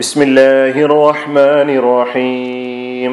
[0.00, 3.12] بسم الله الرحمن الرحيم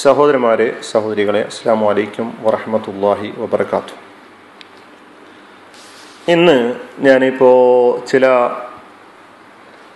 [0.00, 3.94] സഹോദരന്മാരെ സഹോദരികളെ അസ്സാം വലൈക്കും വറഹമത്തല്ലാഹി വബർക്കാത്തു
[6.26, 6.56] ഇന്ന്
[7.00, 7.58] ഞാനിപ്പോൾ
[8.10, 8.24] ചില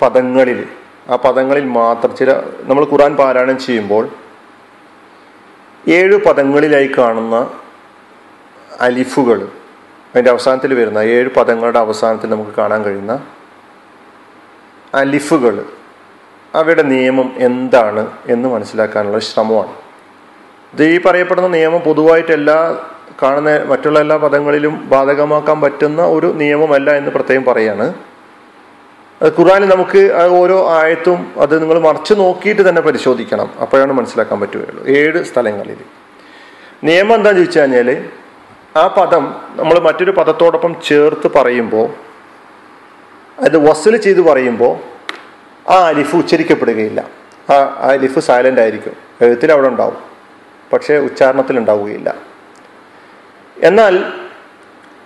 [0.01, 0.61] പദങ്ങളിൽ
[1.09, 2.31] ആ പദങ്ങളിൽ മാത്രം ചില
[2.65, 4.05] നമ്മൾ ഖുറാൻ പാരായണം ചെയ്യുമ്പോൾ
[5.85, 7.37] ഏഴ് പദങ്ങളിലായി കാണുന്ന
[8.81, 9.39] അലിഫുകൾ
[10.15, 13.15] അതിൻ്റെ അവസാനത്തിൽ വരുന്ന ഏഴ് പദങ്ങളുടെ അവസാനത്തിൽ നമുക്ക് കാണാൻ കഴിയുന്ന
[14.94, 15.66] അലിഫുകൾ.
[16.56, 19.74] അവയുടെ നിയമം എന്താണ് എന്ന് മനസ്സിലാക്കാനുള്ള ശ്രമമാണ്.
[20.74, 22.78] ഇത് ഈ പറയപ്പെടുന്ന നിയമം പൊതുവായിട്ട് എല്ലാ
[23.24, 27.94] കാണുന്ന മറ്റുള്ള എല്ലാ പദങ്ങളിലും ബാധകമാക്കാൻ പറ്റുന്ന ഒരു നിയമമല്ല എന്ന് പ്രത്യേകം പറയാണ്.
[29.22, 33.50] അത് ഖുറാനിൽ നമുക്ക് ഓരോ ആയത്തും അത് നിങ്ങൾ മറച്ചു നോക്കിയിട്ട് തന്നെ പരിശോധിക്കണം.
[33.62, 34.88] അപ്പോഴാണ് മനസ്സിലാക്കാൻ പറ്റുകയുള്ളൂ.
[34.88, 35.78] ഏഴ് സ്ഥലങ്ങളിൽ.
[36.84, 38.06] നിയമം എന്താണെന്ന് ചോദിച്ചു കഴിഞ്ഞാൽ
[38.78, 42.09] ആ പദം നമ്മൾ മറ്റൊരു പദത്തോടൊപ്പം ചേർത്ത് പറയുമ്പോൾ
[43.42, 44.78] അത് വസൽ ചെയ്ത് പറയുമ്പോൾ
[45.72, 47.10] ആ അലിഫ് ഉച്ചരിക്കപ്പെടുകയില്ല.
[47.52, 48.94] ആ അലിഫ് സൈലന്റ് ആയിരിക്കും.
[49.22, 49.98] എഴുത്തിൽ അവിടെ ഉണ്ടാവും.
[50.74, 52.16] പക്ഷേ ഉച്ചാരണത്തിൽ ഉണ്ടാവുകയില്ല.
[53.64, 54.04] എന്നാൽ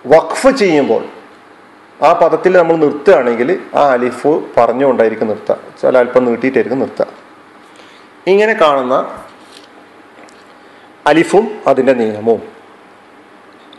[0.06, 1.04] വഖഫ് ചെയ്യുമ്പോൾ
[2.02, 5.56] ആ പദത്തിൽ നമ്മൾ നിർത്തുകയാണെങ്കിൽ ആ അലിഫ് പറഞ്ഞുകൊണ്ടായിരിക്കും നിർത്തുക.
[5.82, 7.06] ചില അല്പം നീട്ടിയിട്ടായിരിക്കും നിർത്തുക.
[8.26, 9.24] ഇങ്ങനെ കാണുന്ന
[11.06, 12.42] അലിഫും അതിന്റെ നിയമവും.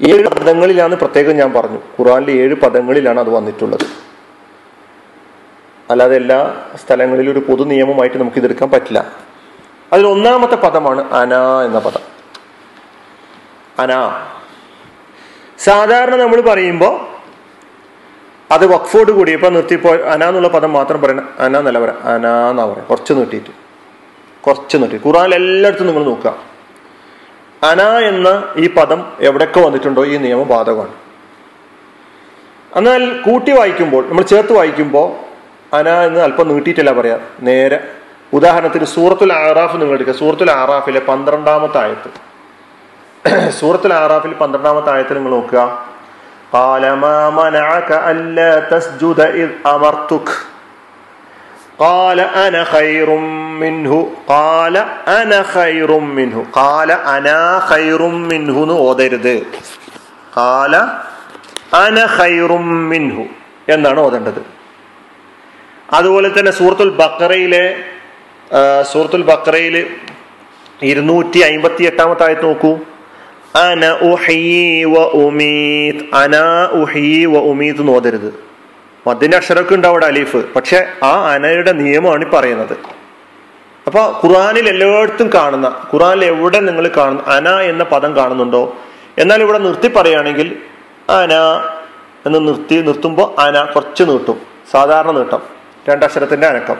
[0.09, 1.77] ഏഴ് പദങ്ങളിലാണ് പ്രത്യേകം ഞാൻ പറഞ്ഞു.
[1.77, 4.04] ഖുറാനിലെ ഏഴ് പദങ്ങളിലാണ് അത് വന്നിട്ടുള്ളത്.
[5.89, 9.11] അല്ലാതെ എല്ലാ സ്ഥലങ്ങളിലും ഒരു പൊതു നിയമമായിട്ട് നമുക്ക് ഇതെടുക്കാൻ പറ്റില്ല.
[9.93, 11.99] അതിൽ ഒന്നാമത്തെ പദമാണ് അന എന്ന പദം.
[13.79, 14.21] അന.
[15.59, 17.07] സാധാരണ നമ്മൾ പറയുമ്പോൾ
[18.51, 22.65] അത് വഖഫോട് കൂടി ഇപ്പൊ നിർത്തിപ്പോ അന എന്നുള്ള പദം മാത്രം പറയണം അന എന്നല്ല പറയാം അന എന്നാ
[22.65, 22.85] പറയാം.
[22.85, 23.49] കുറച്ച് നീട്ടിയിട്ട്.
[24.41, 25.01] കുറച്ച് നീട്ടി.
[25.05, 26.55] ഖുറാൻ എല്ലായിടത്തും നിങ്ങൾ നോക്കുക.
[27.63, 30.93] അന എന്ന ഈ പദം എവിടെയൊക്കെ വന്നിട്ടുണ്ടോ ഈ നിയമം ബാധകമാണ്
[32.75, 35.24] എന്നാൽ കൂട്ടി വായിക്കുമ്പോൾ നമ്മൾ ചേർത്ത് വായിക്കുമ്പോൾ
[35.74, 37.16] അന എന്ന് അല്പം നീട്ടിയിട്ടല്ല പറയാ
[37.48, 37.78] നേരെ
[38.32, 42.10] ഉദാഹരണത്തിന് സൂറത്തുൽ ആറാഫ് നിങ്ങൾ എടുക്കുക സൂറത്തുൽ ആറാഫിലെ പന്ത്രണ്ടാമത്തെ ആയത്ത്
[43.58, 45.62] സൂറത്തുൽ ആറാഫിൽ പന്ത്രണ്ടാമത്തെ ആയത്തിൽ നിങ്ങൾ നോക്കുക
[46.52, 50.28] قال ما منعك ألا تسجد إذ أمرتك
[51.78, 53.08] قال أنا خير
[53.56, 53.92] منه
[54.28, 54.74] قال
[55.12, 59.36] أنا خير منه قال أنا خير منه ഓതരുത്
[60.32, 60.72] قال
[61.78, 62.50] أنا خير
[62.90, 63.16] منه
[63.68, 64.40] എന്നാണ് ഓതേണ്ടത്
[65.93, 67.75] അതുപോലെ തന്നെ സൂറത്തുൽ ബക്കറയിലെ
[68.91, 69.87] സൂറത്തുൽ ബക്കറയിൽ
[70.83, 72.77] ഇരുന്നൂറ്റി അമ്പത്തി എട്ടാമത്തെ ആയത്ത് നോക്കൂ.
[73.55, 76.15] അന ഉഹീ വ ഉമീത്.
[76.15, 76.35] അന
[76.81, 78.45] ഉഹീ വ ഉമീത് നോതരുത്
[79.07, 80.37] മദ്യന്റെ അക്ഷരമൊക്കെ ഉണ്ട് അവിടെ അലീഫ്.
[80.55, 82.77] പക്ഷെ ആ അനയുടെ നിയമമാണ് ഈ പറയുന്നത്.
[83.87, 88.75] അപ്പൊ ഖുറാനിൽ എല്ലായിടത്തും കാണുന്ന ഖുറാനിൽ എവിടെ നിങ്ങൾ കാണുന്ന അന എന്ന പദം കാണുന്നുണ്ടോ?
[89.17, 90.55] എന്നാൽ ഇവിടെ നിർത്തി പറയുകയാണെങ്കിൽ
[91.09, 91.33] അന
[92.25, 94.37] എന്ന് നിർത്തി നിർത്തുമ്പോൾ അന കുറച്ച് നീട്ടും.
[94.71, 95.54] സാധാരണ നീട്ടം.
[95.89, 96.77] രണ്ടക്ഷരത്തിന്റെ അനക്കം.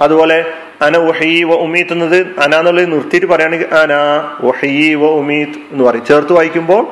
[0.00, 0.52] അതുപോലെ
[0.82, 3.92] അന ഒഹീ വ ഉമീത്ത് എന്നത് അന എന്നുള്ളത് നിർത്തിയിട്ട് പറയുകയാണെങ്കിൽ അന
[4.46, 6.06] ഒഹീ വ ഉമീത്ത് എന്ന് പറയും.
[6.06, 6.86] ചേർത്ത് വായിക്കുമ്പോൾ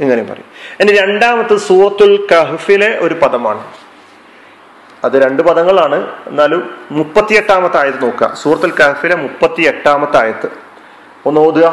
[0.00, 0.44] ഇങ്ങനെ പറയും.
[0.80, 3.64] എന്റെ രണ്ടാമത്തെ സൂറത്തുൽ കഹ്ഫിലെ ഒരു പദമാണ്.
[5.04, 6.08] അത് രണ്ട് പദങ്ങളാണ്.
[6.26, 8.34] എന്നാലും മുപ്പത്തി എട്ടാമത്തെ ആയത് നോക്കുക.
[8.42, 10.48] സൂറത്തുൽ കഹഫിലെ മുപ്പത്തി എട്ടാമത്തെ ആയത്ത്
[11.26, 11.66] ഒന്ന് ഓതുക.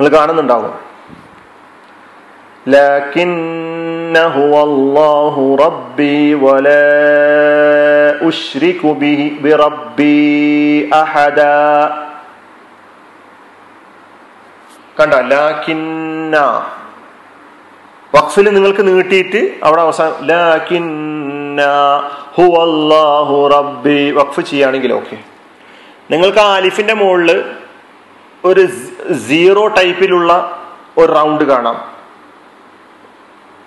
[0.00, 0.74] നിങ്ങൾ കാണുന്നുണ്ടാവും.
[4.31, 6.89] هو الله ربي ولا
[8.21, 10.29] أشرك به بربي
[10.95, 11.59] أحدا
[14.97, 16.35] കണ്ട ലാക്കിന്ന
[18.13, 21.61] വഖഫിൽ നിങ്ങൾക്ക് നീട്ടിയിട്ട് അവിടെ അവസാനം ലാക്കിന്ന
[22.35, 25.17] ഹുവല്ലാഹു റബ്ബി വഖഫ് ചെയ്യുകയാണെങ്കിൽ ഓക്കെ
[26.09, 27.31] നിങ്ങൾക്ക് ആ അലിഫിന്റെ മുകളിൽ
[28.43, 28.63] ഒരു
[29.27, 30.31] സീറോ ടൈപ്പിലുള്ള
[30.97, 31.77] ഒരു റൗണ്ട് കാണാം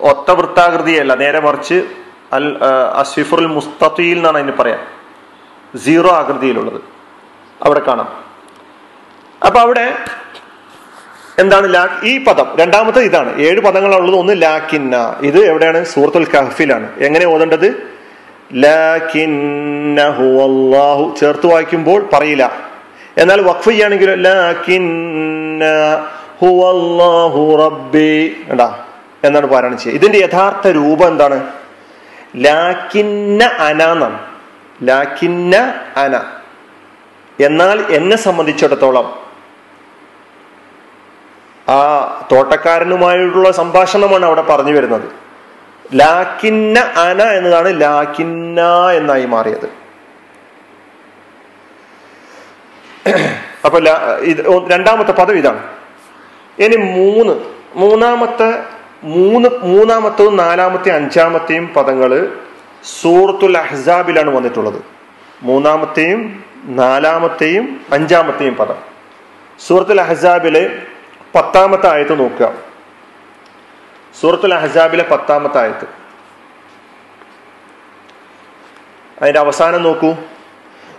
[0.01, 1.16] ഒത്ത വൃത്താകൃതിയല്ല.
[1.16, 1.85] നേരെ മറിച്ച്
[2.34, 2.59] അൽ
[2.95, 5.01] അസ്വിഫുൽ മുസ്തഫീൽ എന്നാണ് അതിന് പറയാം.
[5.78, 6.81] സീറോ ആകൃതിയിലുള്ളത്.
[7.63, 8.23] അവിടെ കാണാം.
[9.45, 9.95] അപ്പൊ അവിടെ
[11.39, 12.45] എന്താണ് ലാ ഈ പദം.
[12.59, 13.41] രണ്ടാമത്തെ ഇതാണ്.
[13.41, 15.15] ഏഴ് പദങ്ങളുള്ളത് ഒന്ന് ലാക്കിന്ന.
[15.21, 15.86] ഇത് എവിടെയാണ്?
[15.86, 17.00] സൂറത്തുൽ കഹഫിലാണ്.
[17.00, 17.92] എങ്ങനെ ഓതേണ്ടത്?
[18.54, 22.51] ലാഹു ചേർത്ത് വായിക്കുമ്പോൾ പറയില്ല.
[23.18, 25.63] എന്നാൽ വഖഫ് ചെയ്യുകയാണെങ്കിലോ ലാക്കിന്ന
[27.65, 28.44] റബ്ബി.
[28.50, 28.86] കണ്ടാ?
[29.23, 30.00] എന്നാണ് പാരായണം ചെയ്യുക.
[30.00, 31.47] ഇതിന്റെ യഥാർത്ഥ രൂപം എന്താണ്?
[32.35, 34.18] ലാക്കിന്ന അന
[34.83, 35.56] ലാക്കിന്ന
[35.95, 36.15] അന.
[37.39, 39.21] എന്നാൽ എന്നെ സംബന്ധിച്ചിടത്തോളം
[41.69, 41.79] ആ
[42.31, 45.09] തോട്ടക്കാരനുമായിട്ടുള്ള സംഭാഷണമാണ് അവിടെ പറഞ്ഞു വരുന്നത്.
[45.94, 49.81] ലാക്കിന്ന അന എന്നതാണ് ലാക്കിന്ന എന്നായി മാറിയത്.
[53.65, 53.79] അപ്പൊ
[54.19, 55.63] ഇത് രണ്ടാമത്തെ പദം ഇതാണ്.
[56.59, 57.33] ഇനി മൂന്ന്
[57.75, 58.63] മൂന്നാമത്തെ
[59.03, 62.20] മൂന്ന് മൂന്നാമത്തതും നാലാമത്തെയും അഞ്ചാമത്തെയും പദങ്ങള്
[63.03, 64.79] സൂറത്തുൽ അഹ്സാബിലാണ് വന്നിട്ടുള്ളത്
[65.43, 68.79] മൂന്നാമത്തെയും നാലാമത്തെയും അഞ്ചാമത്തെയും പദം
[69.67, 70.64] സൂറത്തുൽ അഹ്സാബിലെ
[71.35, 72.49] പത്താമത്തെ ആയത്ത് നോക്കുക
[74.20, 75.87] സൂറത്തുൽ അഹ്സാബിലെ പത്താമത്തെ ആയത്ത്
[79.23, 80.11] അതിന്റെ അവസാനം നോക്കൂ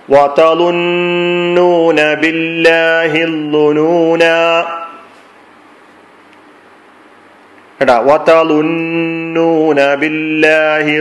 [0.10, 4.38] وَتَظُنُّونَ بِاللَّهِ الظُّنُونَا
[9.97, 10.97] ബില്ലാഹി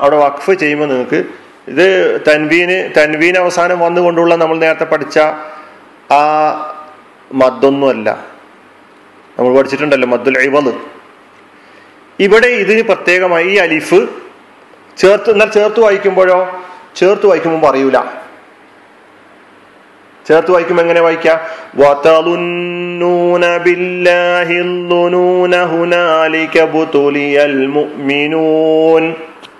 [0.00, 1.24] അവിടെ വഖഫ് ചെയ്യുമ്പോൾ നിങ്ങൾക്ക്
[1.68, 5.18] ഇത് തൻവീന് തൻവീൻ അവസാനം വന്നുകൊണ്ടുള്ള നമ്മൾ നേരത്തെ പഠിച്ച
[6.12, 6.22] ആ
[7.32, 8.24] മദ്ദൊന്നുമല്ല.
[9.38, 10.72] നമ്മൾ പഠിച്ചിട്ടുണ്ടല്ലോ മദ്ദുൽ ഇവദ്
[12.18, 14.06] ഇവിടെ ഇതിന് പ്രത്യേകമായി ഈ അലിഫ്
[14.98, 16.58] ചേർത്ത് എന്നാൽ ചേർത്ത് വായിക്കുമ്പോഴോ
[16.96, 18.23] ചേർത്ത് വായിക്കുമ്പോൾ അറിയൂല
[20.28, 21.38] ചേർത്ത് വായിക്കും എങ്ങനെ വായിക്കാം?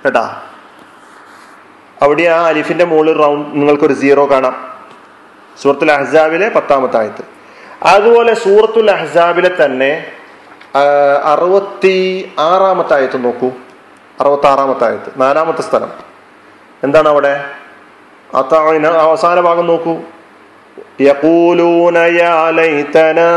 [0.04, 0.42] കേട്ടാ?
[2.02, 4.56] അവിടെ ആ അലിഫിന്റെ മുകളിൽ റൗണ്ട് നിങ്ങൾക്കൊരു സീറോ കാണാം.
[5.62, 7.24] സൂറത്തുൽ അഹ്സാബിലെ പത്താമത്തെ ആയത്ത്
[7.82, 10.06] അതുപോലെ സൂറത്തുൽ അഹ്സാബിലെ തന്നെ
[11.24, 13.50] അറുപത്തി ആറാമത്തെ ആയത്ത് നോക്കൂ.
[14.20, 15.90] അറുപത്തി ആറാമത്തെ ആയത്ത് നാലാമത്തെ സ്ഥലം.
[16.82, 17.44] എന്താണ് അവിടെ?
[18.34, 19.96] അവസാന ഭാഗം നോക്കൂ.
[20.99, 23.31] يقولون يا ليتنا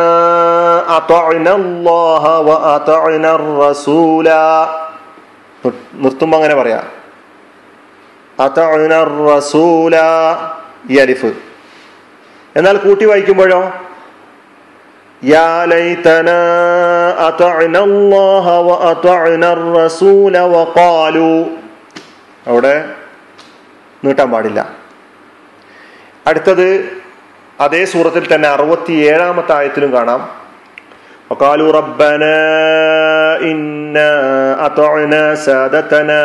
[0.99, 4.27] أطعنا الله وأطعنا الرسول
[6.03, 6.81] നിർത്തുമ്പോ അങ്ങനെ പറയാ
[8.39, 9.95] أطعنا الرسول
[10.93, 11.31] ഈ അലിഫ്
[12.59, 13.61] എന്നാൽ കൂട്ടി വായിക്കുമ്പോഴോ
[15.23, 16.41] يا ليتنا
[17.29, 21.39] أطعنا الله وأطعنا الرسول وقالوا
[22.51, 22.75] അവിടെ
[24.05, 24.61] നീട്ടാൻ പാടില്ല
[26.27, 26.67] അടുത്തത്
[27.59, 30.23] അതേ സൂറത്തിൽ തന്നെ അറുപത്തി ഏഴാമത്തെ ആയത്തിലും കാണാം
[31.31, 32.37] وقالوا ربنا
[33.45, 34.11] إنا
[34.69, 36.21] أطعنا سادتنا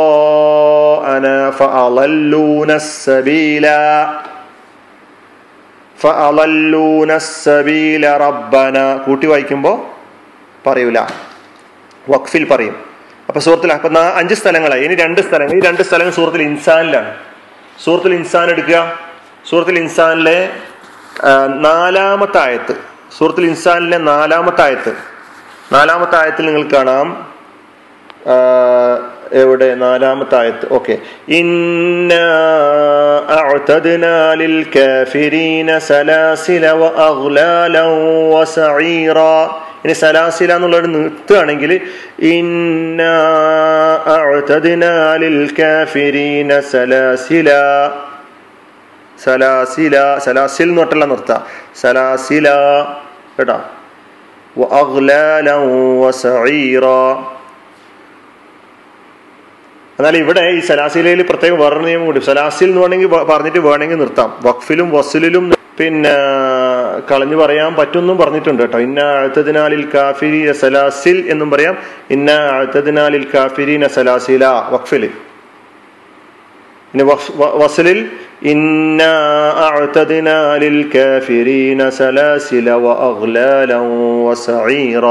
[0.00, 3.82] وكبراءنا فأضلونا السبيلا
[5.98, 9.76] فأضلونا السبيل ربنا കൂട്ടി വായിക്കുമ്പോൾ
[10.64, 10.98] പറയൂല
[12.04, 12.76] വഖഫിൽ പറയും
[13.28, 17.10] അപ്പൊ സൂറത്തിൽ അപ്പൊ നാ- അഞ്ച് സ്ഥലങ്ങളായി ഇനി രണ്ട് സ്ഥലങ്ങൾ ഈ രണ്ട് സ്ഥലങ്ങൾ സൂറത്തിൽ ഇൻസാനിലാണ്
[17.78, 18.78] സൂറത്തിൽ ഇൻസാൻ എടുക്കുക
[19.49, 20.49] സൂറത്തിൽ ഇൻസാനിലെ
[21.45, 22.75] നാലാമത്തെ ആയത്ത്
[23.17, 24.93] സൂറത്തിൽ ഇൻസാനിലെ നാലാമത്തെ ആയത്ത്
[25.71, 27.35] നാലാമത്തെ ആയത്തിൽ നിങ്ങൾ കാണാം.
[29.31, 29.75] എവിടെ?
[29.75, 30.97] നാലാമത്തെ ആയത്ത് ഓക്കെ
[39.85, 41.79] ഇനി സലാസില എന്നുള്ളത് നിർത്തുകയാണെങ്കിൽ
[42.19, 43.01] ഇന്ന
[46.59, 47.49] സലാസില
[49.23, 51.43] സലാസില സലാസിൽ എന്ന് തൊട്ടല്ല നിർത്താം.
[51.81, 52.49] സലാസില
[53.39, 53.61] കേട്ടോ?
[59.99, 62.19] എന്നാൽ ഇവിടെ ഈ സലാസിലയിൽ പ്രത്യേകം വേറെ നിയമം കൂടി.
[62.19, 64.39] സലാസിൽ എന്ന് വേണമെങ്കിൽ പറഞ്ഞിട്ട് വേണമെങ്കിൽ നിർത്താം.
[64.43, 66.13] വഖഫിലും വസലിലും പിന്നെ
[67.11, 68.79] കളഞ്ഞു പറയാൻ പറ്റുമെന്നും പറഞ്ഞിട്ടുണ്ട് കേട്ടോ.
[68.79, 71.77] ഇന്ന അഴുത്തതിനാലിൽ കാഫിരി സലാസിൽ എന്നും പറയാം.
[72.09, 75.11] ഇന്ന അഴുത്തതിനാലിൽ കാഫിരി സലാസില വഖഫിൽ
[76.91, 78.11] പിന്നെ വസലിൽ
[78.50, 79.02] ഇന്ന
[79.66, 83.86] അഅ്തദ്നാ ലിൽ കാഫിരീന സലാസില വഅഗ്ലാലൻ
[84.26, 85.06] വസഈറ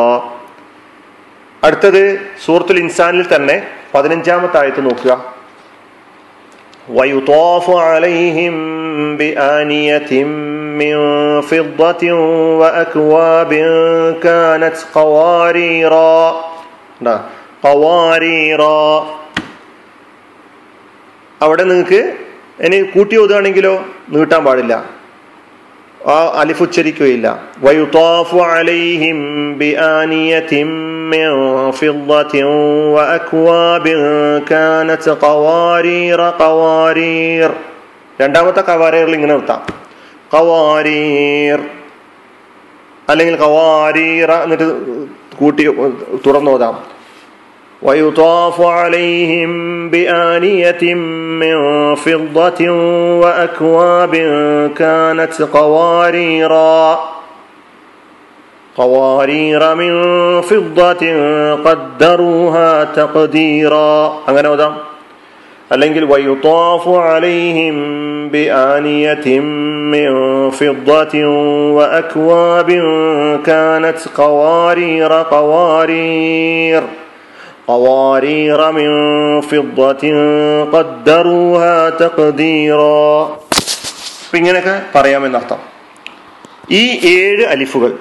[1.63, 2.03] അടുത്തത്
[2.45, 3.57] സൂറത്തുൽ ഇൻസാനിൽ തന്നെ
[3.93, 5.13] പതിനഞ്ചാമത്തെ ആയത്ത് നോക്കുക
[6.89, 8.55] ويطاف عليهم
[9.19, 10.11] بآنية
[10.81, 10.95] من
[11.43, 12.03] فضة
[12.61, 13.51] وأكواب
[14.25, 16.17] كانت قواريرا
[17.01, 17.15] ണ്ടാ,
[17.63, 18.81] قواريرا
[21.41, 21.99] അവിടെ നിങ്ങൾക്ക്
[22.60, 24.90] ഇനി കൂട്ടി ഓതുകയാണെങ്കിലോ നീട്ടാൻ പാടില്ല.
[26.06, 27.42] ആ അലിഫ് ഉച്ചരിക്കുകയില്ല.
[27.58, 29.58] വയുതാഫു അലൈഹിം
[38.20, 39.66] രണ്ടാമത്തെ ഖവാരീറിൽ ഇങ്ങനെ നിർത്താം.
[40.34, 41.58] കവാരീർ
[43.08, 44.68] അല്ലെങ്കിൽ കവാരീറ എന്നിട്ട്
[45.36, 45.66] കൂട്ടി
[46.26, 46.93] തുറന്നോതാം.
[47.83, 49.51] ويطاف عليهم
[49.89, 50.93] بآنية
[51.41, 51.57] من
[51.95, 52.61] فضة
[53.21, 54.13] وأكواب
[54.77, 56.99] كانت قواريرا
[58.77, 59.91] قوارير من
[60.41, 61.03] فضة
[61.65, 63.91] قدروها تقديرا
[64.27, 64.73] അങ്ങനെ ഓതാം
[65.71, 67.75] അല്ലെങ്കിൽ ويطاف عليهم
[68.29, 69.39] بآنية
[69.93, 70.09] من
[70.49, 71.15] فضة
[71.77, 72.69] وأكواب
[73.45, 76.83] كانت قوارير قوارير
[77.67, 78.89] قوارير من
[79.41, 80.03] فضة
[80.73, 83.05] قدروها تقديرا
[84.23, 85.59] അപ്പൊ ഇങ്ങനെയൊക്കെ പറയാമെന്നർത്ഥം
[86.71, 86.83] ഈ
[87.13, 87.91] ഏഴ് അലിഫുകൾ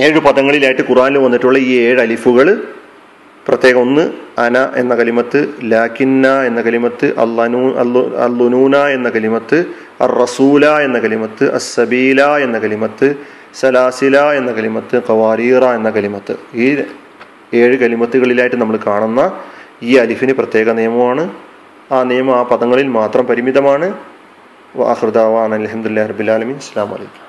[0.00, 2.48] ഏഴ് പദങ്ങളിലായിട്ട് ഖുറാനിൽ വന്നിട്ടുള്ള ഈ ഏഴ് അലിഫുകൾ
[3.46, 4.04] പ്രത്യേകം ഒന്ന്
[4.38, 5.40] അന എന്ന കലിമത്ത്
[5.70, 9.58] ലാക്കിന്ന എന്ന കലിമത്ത് അല്ലനൂ അല്ലു അല്ലുനൂന എന്ന കലിമത്ത്
[10.00, 13.08] അർ റസൂല എന്ന കലിമത്ത് അസ്സബീല എന്ന കലിമത്ത്
[13.60, 16.68] സലാസില എന്ന കലിമത്ത് ഖവാരീറ എന്ന കലിമത്ത് ഈ
[17.53, 19.39] ഏഴ് കലിമത്തുകളിലായിട്ട് നമ്മൾ കാണുന്ന
[19.83, 21.29] ഈ അലിഫിന് പ്രത്യേക നിയമമാണ്.
[21.91, 23.93] ആ നിയമം ആ പദങ്ങളിൽ മാത്രം പരിമിതമാണ്.
[24.75, 27.28] വാഹൃദാവാൻ അലഹമുല്ലാ റബിലാലമീൻ അസ്സാം വലൈക്കും